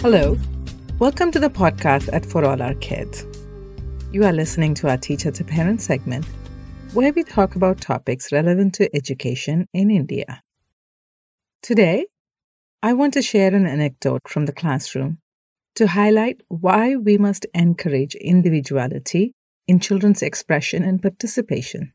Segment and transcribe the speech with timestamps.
[0.00, 0.38] Hello.
[1.00, 3.26] Welcome to the podcast at For All Our Kids.
[4.12, 6.24] You are listening to our Teacher to Parent segment,
[6.92, 10.40] where we talk about topics relevant to education in India.
[11.64, 12.06] Today,
[12.80, 15.18] I want to share an anecdote from the classroom
[15.74, 19.34] to highlight why we must encourage individuality
[19.66, 21.92] in children's expression and participation.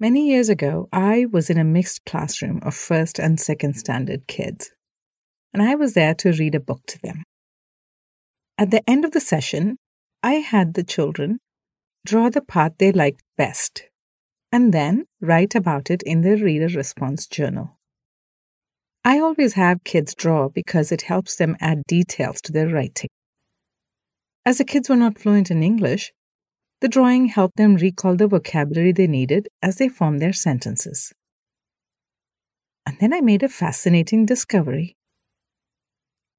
[0.00, 4.70] Many years ago, I was in a mixed classroom of first and second standard kids
[5.52, 7.24] and I was there to read a book to them.
[8.56, 9.76] At the end of the session,
[10.22, 11.38] I had the children
[12.04, 13.84] draw the part they liked best
[14.50, 17.78] and then write about it in their reader response journal.
[19.04, 23.08] I always have kids draw because it helps them add details to their writing.
[24.44, 26.12] As the kids were not fluent in English,
[26.80, 31.12] the drawing helped them recall the vocabulary they needed as they formed their sentences.
[32.86, 34.96] And then I made a fascinating discovery.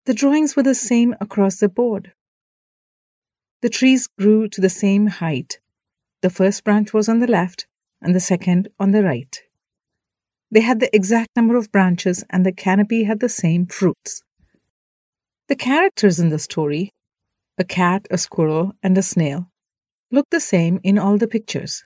[0.05, 2.13] The drawings were the same across the board.
[3.61, 5.59] The trees grew to the same height.
[6.21, 7.67] The first branch was on the left
[8.01, 9.41] and the second on the right.
[10.51, 14.23] They had the exact number of branches and the canopy had the same fruits.
[15.47, 16.91] The characters in the story,
[17.57, 19.51] a cat, a squirrel, and a snail,
[20.11, 21.83] looked the same in all the pictures.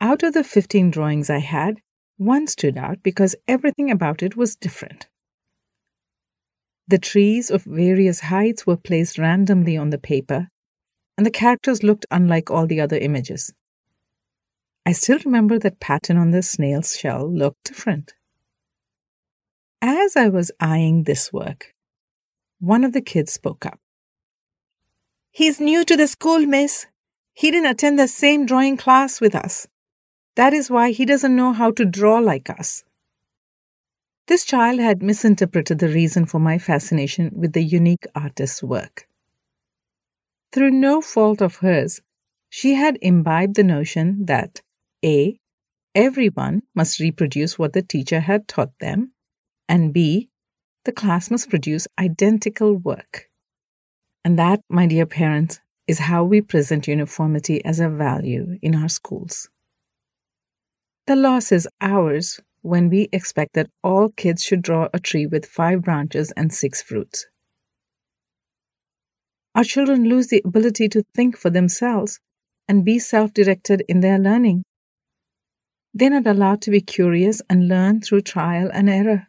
[0.00, 1.80] Out of the 15 drawings I had,
[2.18, 5.08] one stood out because everything about it was different.
[6.88, 10.48] The trees of various heights were placed randomly on the paper,
[11.16, 13.52] and the characters looked unlike all the other images.
[14.84, 18.14] I still remember that pattern on the snail's shell looked different.
[19.82, 21.74] As I was eyeing this work,
[22.60, 23.80] one of the kids spoke up.
[25.32, 26.86] He's new to the school, miss.
[27.34, 29.66] He didn't attend the same drawing class with us.
[30.36, 32.84] That is why he doesn't know how to draw like us.
[34.28, 39.06] This child had misinterpreted the reason for my fascination with the unique artist's work.
[40.52, 42.00] Through no fault of hers,
[42.48, 44.62] she had imbibed the notion that
[45.04, 45.38] A.
[45.94, 49.12] Everyone must reproduce what the teacher had taught them,
[49.68, 50.28] and B.
[50.84, 53.28] The class must produce identical work.
[54.24, 58.88] And that, my dear parents, is how we present uniformity as a value in our
[58.88, 59.48] schools.
[61.06, 65.46] The loss is ours when we expect that all kids should draw a tree with
[65.46, 67.26] five branches and six fruits.
[69.54, 72.18] Our children lose the ability to think for themselves
[72.68, 74.64] and be self directed in their learning.
[75.94, 79.28] They're not allowed to be curious and learn through trial and error.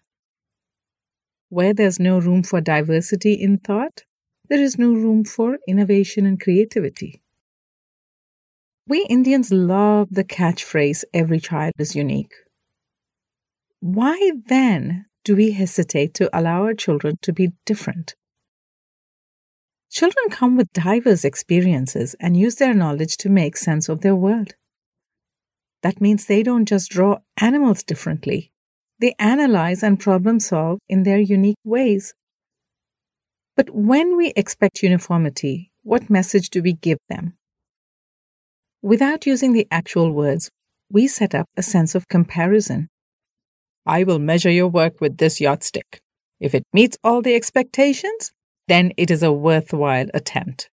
[1.49, 4.03] Where there's no room for diversity in thought,
[4.49, 7.21] there is no room for innovation and creativity.
[8.87, 12.33] We Indians love the catchphrase, every child is unique.
[13.79, 18.15] Why then do we hesitate to allow our children to be different?
[19.91, 24.55] Children come with diverse experiences and use their knowledge to make sense of their world.
[25.83, 28.51] That means they don't just draw animals differently,
[28.99, 32.13] they analyze and problem solve in their unique ways.
[33.55, 37.37] But when we expect uniformity, what message do we give them?
[38.81, 40.49] Without using the actual words,
[40.91, 42.89] we set up a sense of comparison
[43.87, 46.01] I will measure your work with this yardstick.
[46.41, 48.33] If it meets all the expectations,
[48.67, 50.69] then it is a worthwhile attempt.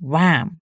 [0.00, 0.58] Wham!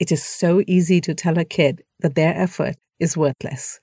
[0.00, 3.78] It is so easy to tell a kid that their effort is worthless.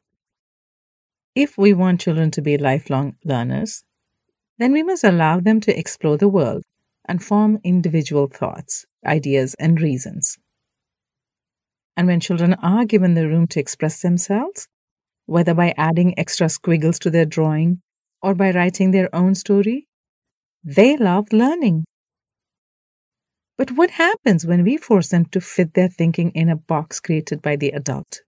[1.33, 3.85] If we want children to be lifelong learners,
[4.57, 6.63] then we must allow them to explore the world
[7.05, 10.37] and form individual thoughts, ideas, and reasons.
[11.95, 14.67] And when children are given the room to express themselves,
[15.25, 17.81] whether by adding extra squiggles to their drawing
[18.21, 19.87] or by writing their own story.
[20.63, 21.85] They love learning.
[23.57, 27.41] But what happens when we force them to fit their thinking in a box created
[27.41, 28.21] by the adult?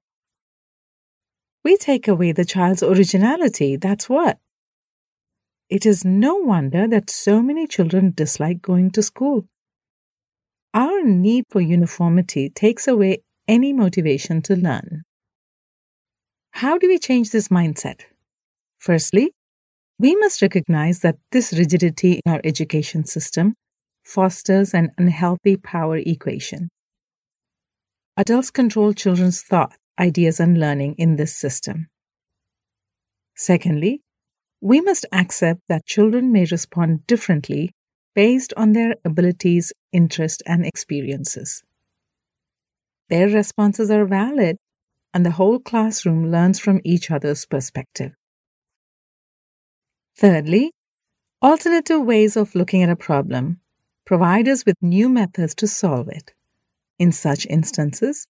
[1.63, 4.37] We take away the child's originality, that's what.
[5.69, 9.47] It is no wonder that so many children dislike going to school.
[10.73, 15.03] Our need for uniformity takes away any motivation to learn.
[16.53, 18.01] How do we change this mindset?
[18.77, 19.33] Firstly,
[19.97, 23.55] we must recognize that this rigidity in our education system
[24.03, 26.69] fosters an unhealthy power equation.
[28.17, 31.87] Adults control children's thought, ideas, and learning in this system.
[33.35, 34.01] Secondly,
[34.61, 37.71] we must accept that children may respond differently
[38.13, 41.63] based on their abilities, interests, and experiences.
[43.09, 44.57] Their responses are valid
[45.13, 48.13] and the whole classroom learns from each other's perspective.
[50.15, 50.71] Thirdly,
[51.43, 53.59] Alternative ways of looking at a problem
[54.05, 56.33] provide us with new methods to solve it.
[56.97, 58.27] In such instances,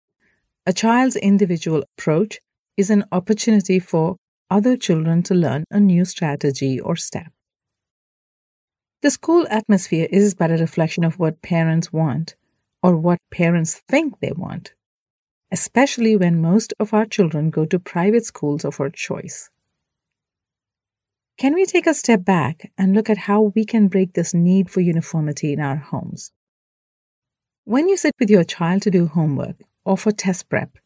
[0.66, 2.40] a child's individual approach
[2.76, 4.18] is an opportunity for
[4.50, 7.32] other children to learn a new strategy or step.
[9.04, 12.36] The school atmosphere is but a reflection of what parents want
[12.82, 14.74] or what parents think they want,
[15.54, 19.52] especially when most of our children go to private schools of our choice.
[21.38, 24.68] Can we take a step back and look at how we can break this need
[24.68, 26.32] for uniformity in our homes?
[27.66, 30.80] When you sit with your child to do homework or for test prep,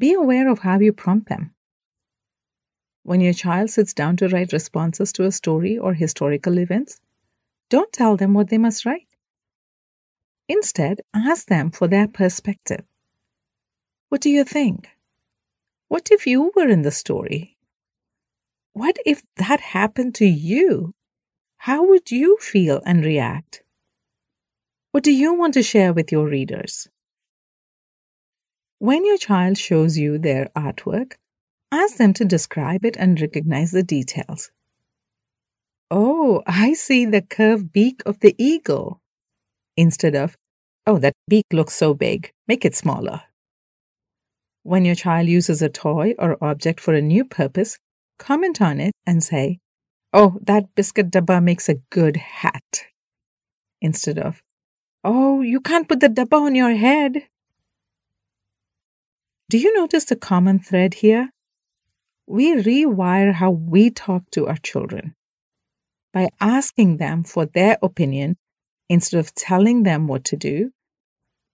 [0.00, 1.54] be aware of how you prompt them.
[3.04, 7.00] When your child sits down to write responses to a story or historical events,
[7.68, 9.06] don't tell them what they must write.
[10.48, 12.84] Instead, ask them for their perspective.
[14.10, 14.88] What do you think?
[15.86, 17.56] What if you were in the story?
[18.72, 20.94] What if that happened to you?
[21.58, 23.62] How would you feel and react?
[24.90, 26.88] What do you want to share with your readers?
[28.80, 31.12] When your child shows you their artwork,
[31.70, 34.50] ask them to describe it and recognize the details.
[35.88, 39.00] Oh, I see the curved beak of the eagle.
[39.76, 40.36] Instead of,
[40.84, 43.22] oh, that beak looks so big, make it smaller.
[44.62, 47.78] When your child uses a toy or object for a new purpose,
[48.18, 49.58] comment on it and say,
[50.12, 52.84] oh, that biscuit dabba makes a good hat.
[53.80, 54.42] Instead of,
[55.02, 57.22] oh, you can't put the dabba on your head.
[59.48, 61.30] Do you notice the common thread here?
[62.26, 65.14] We rewire how we talk to our children
[66.12, 68.36] by asking them for their opinion
[68.88, 70.70] instead of telling them what to do,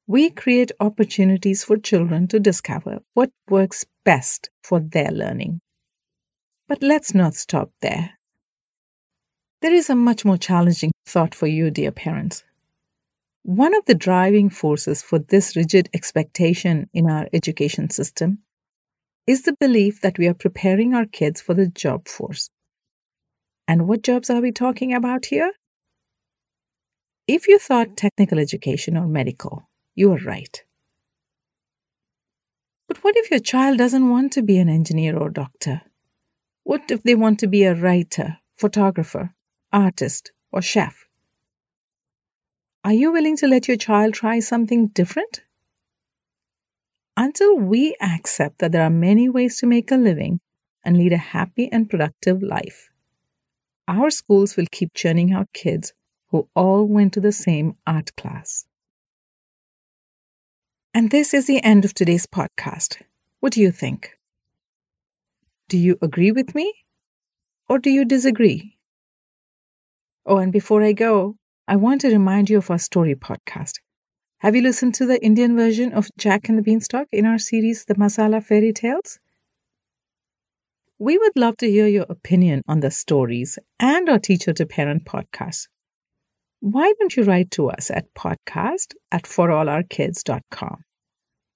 [0.06, 5.60] we create opportunities for children to discover what works best for their learning.
[6.68, 8.10] But let's not stop there.
[9.62, 12.44] There is a much more challenging thought for you, dear parents.
[13.42, 18.38] One of the driving forces for this rigid expectation in our education system
[19.26, 22.48] is the belief that we are preparing our kids for the job force.
[23.66, 25.52] And what jobs are we talking about here?
[27.26, 30.62] If you thought technical education or medical, you are right.
[32.86, 35.82] But what if your child doesn't want to be an engineer or doctor?
[36.62, 39.34] What if they want to be a writer, photographer,
[39.72, 41.08] artist, or chef?
[42.84, 45.42] Are you willing to let your child try something different?
[47.16, 50.40] Until we accept that there are many ways to make a living
[50.84, 52.90] and lead a happy and productive life,
[53.88, 55.94] our schools will keep churning out kids
[56.28, 58.66] who all went to the same art class.
[60.96, 63.02] And this is the end of today's podcast.
[63.40, 64.16] What do you think?
[65.68, 66.72] Do you agree with me?
[67.68, 68.78] Or do you disagree?
[70.24, 71.36] Oh, and before I go,
[71.68, 73.74] I want to remind you of our story podcast.
[74.38, 77.84] Have you listened to the Indian version of Jack and the Beanstalk in our series,
[77.84, 79.18] The Masala Fairy Tales?
[80.98, 85.04] We would love to hear your opinion on the stories and our Teacher to Parent
[85.04, 85.68] podcast.
[86.60, 90.85] Why don't you write to us at podcast at forourkids.com?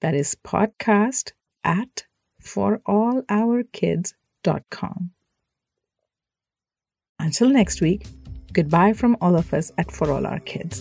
[0.01, 1.33] That is podcast
[1.65, 2.05] at
[2.43, 5.11] forourkids.com.
[7.19, 8.07] Until next week,
[8.53, 10.81] goodbye from all of us at For All Our Kids.